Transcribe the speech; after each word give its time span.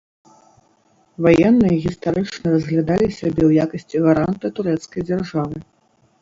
Ваенныя 1.25 1.75
гістарычна 1.83 2.45
разглядалі 2.55 3.07
сябе 3.19 3.37
ў 3.45 3.51
якасці 3.67 3.97
гаранта 4.07 4.45
турэцкай 4.57 5.01
дзяржавы. 5.13 5.57